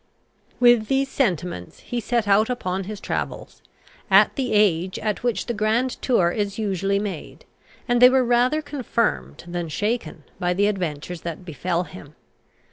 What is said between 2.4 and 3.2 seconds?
upon his